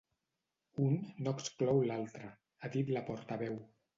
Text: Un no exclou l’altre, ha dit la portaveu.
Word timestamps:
Un 0.85 0.95
no 1.27 1.33
exclou 1.41 1.83
l’altre, 1.89 2.31
ha 2.65 2.71
dit 2.79 2.93
la 2.97 3.07
portaveu. 3.13 3.63